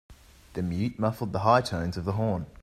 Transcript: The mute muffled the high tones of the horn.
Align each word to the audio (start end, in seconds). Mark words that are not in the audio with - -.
The 0.53 0.63
mute 0.63 0.97
muffled 0.97 1.31
the 1.31 1.41
high 1.41 1.61
tones 1.61 1.95
of 1.95 2.05
the 2.05 2.13
horn. 2.13 2.47